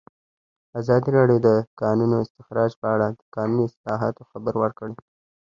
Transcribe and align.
ازادي 0.79 1.09
راډیو 1.17 1.37
د 1.41 1.47
د 1.47 1.49
کانونو 1.81 2.15
استخراج 2.25 2.71
په 2.81 2.87
اړه 2.95 3.07
د 3.19 3.21
قانوني 3.35 3.63
اصلاحاتو 3.69 4.27
خبر 4.31 4.53
ورکړی. 4.59 4.93